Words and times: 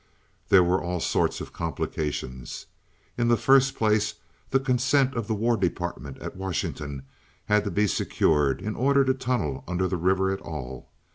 There 0.49 0.63
were 0.63 0.81
all 0.81 0.99
sorts 0.99 1.41
of 1.41 1.53
complications. 1.53 2.65
In 3.19 3.27
the 3.27 3.37
first 3.37 3.75
place, 3.75 4.15
the 4.49 4.59
consent 4.59 5.13
of 5.15 5.27
the 5.27 5.35
War 5.35 5.55
Department 5.57 6.17
at 6.17 6.35
Washington 6.35 7.03
had 7.45 7.65
to 7.65 7.69
be 7.69 7.85
secured 7.85 8.63
in 8.63 8.75
order 8.75 9.05
to 9.05 9.13
tunnel 9.13 9.63
under 9.67 9.87
the 9.87 9.97
river 9.97 10.31
at 10.31 10.41
all. 10.41 10.89